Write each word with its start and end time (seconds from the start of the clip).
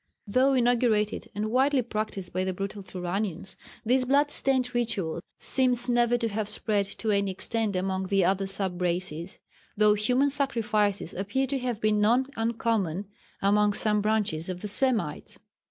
Though 0.25 0.53
inaugurated 0.53 1.29
and 1.35 1.51
widely 1.51 1.83
practised 1.83 2.33
by 2.33 2.43
the 2.43 2.55
brutal 2.55 2.81
Turanians, 2.81 3.55
this 3.85 4.03
blood 4.03 4.31
stained 4.31 4.73
ritual 4.73 5.21
seems 5.37 5.87
never 5.87 6.17
to 6.17 6.27
have 6.27 6.49
spread 6.49 6.85
to 6.97 7.11
any 7.11 7.29
extent 7.29 7.75
among 7.75 8.07
the 8.07 8.25
other 8.25 8.47
sub 8.47 8.81
races, 8.81 9.37
though 9.77 9.93
human 9.93 10.31
sacrifices 10.31 11.13
appear 11.13 11.45
to 11.45 11.59
have 11.59 11.79
been 11.79 12.01
not 12.01 12.31
uncommon 12.35 13.09
among 13.43 13.73
some 13.73 14.01
branches 14.01 14.49
of 14.49 14.61
the 14.61 14.67
Semites. 14.67 15.37